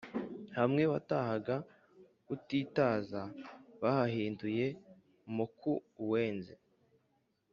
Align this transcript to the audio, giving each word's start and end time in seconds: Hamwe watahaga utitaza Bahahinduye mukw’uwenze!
Hamwe 0.57 0.83
watahaga 0.91 1.55
utitaza 2.33 3.21
Bahahinduye 3.81 4.65
mukw’uwenze! 5.35 6.53